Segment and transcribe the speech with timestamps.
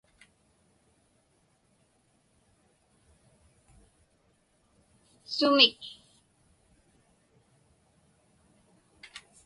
[5.35, 5.81] Sumik?